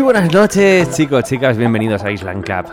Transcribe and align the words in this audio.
Buenas 0.00 0.32
noches, 0.32 0.90
chicos, 0.96 1.24
chicas, 1.24 1.58
bienvenidos 1.58 2.02
a 2.02 2.10
Island 2.10 2.42
Club. 2.42 2.64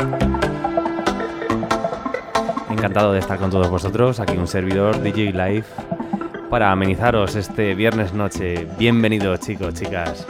Encantado 2.70 3.12
de 3.12 3.20
estar 3.20 3.38
con 3.38 3.50
todos 3.52 3.70
vosotros, 3.70 4.22
aquí 4.22 4.38
un 4.38 4.48
servidor 4.48 5.02
DJ 5.02 5.34
Live 5.34 5.66
para 6.50 6.72
amenizaros 6.72 7.36
este 7.36 7.76
viernes 7.76 8.14
noche. 8.14 8.66
Bienvenidos, 8.78 9.42
chicos, 9.42 9.74
chicas. 9.74 10.26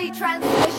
reality 0.00 0.18
translation. 0.18 0.69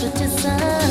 such 0.00 0.20
a 0.22 0.28
sign. 0.28 0.89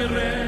Spirit. 0.00 0.39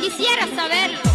Quisiera 0.00 0.46
saberlo. 0.54 1.09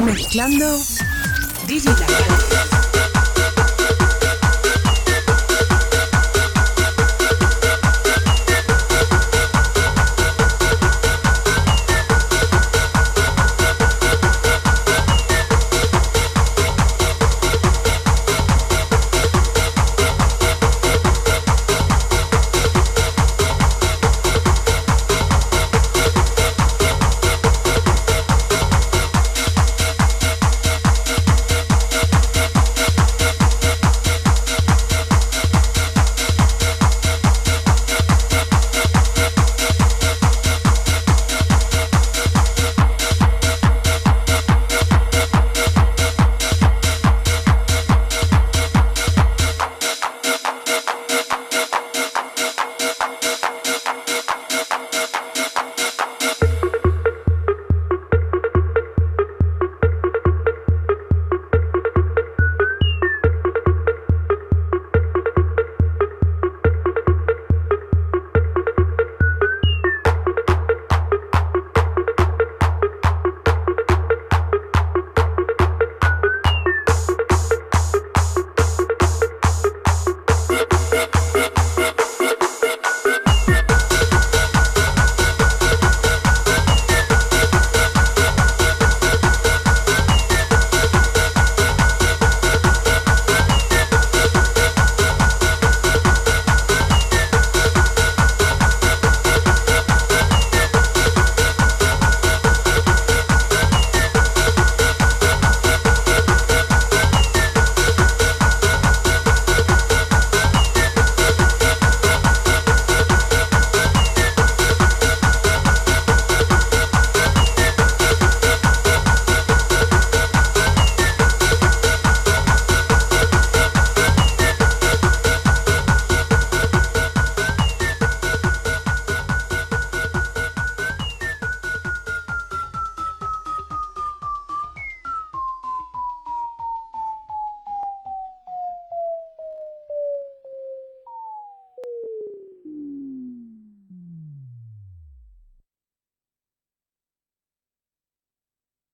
Mezclando 0.00 0.80
Digital. 1.66 2.06